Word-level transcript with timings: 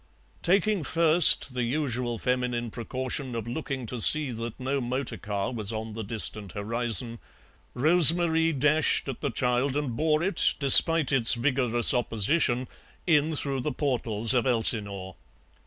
Taking 0.41 0.83
first 0.83 1.53
the 1.53 1.61
usual 1.63 2.17
feminine 2.17 2.71
precaution 2.71 3.35
of 3.35 3.47
looking 3.47 3.85
to 3.85 4.01
see 4.01 4.31
that 4.31 4.59
no 4.59 4.81
motor 4.81 5.15
car 5.15 5.51
was 5.51 5.71
on 5.71 5.93
the 5.93 6.03
distant 6.03 6.53
horizon, 6.53 7.19
Rose 7.75 8.11
Marie 8.11 8.51
dashed 8.51 9.07
at 9.07 9.21
the 9.21 9.29
child 9.29 9.77
and 9.77 9.95
bore 9.95 10.23
it, 10.23 10.55
despite 10.59 11.11
its 11.11 11.35
vigorous 11.35 11.93
opposition, 11.93 12.67
in 13.05 13.35
through 13.35 13.59
the 13.59 13.71
portals 13.71 14.33
of 14.33 14.47
Elsinore. 14.47 15.17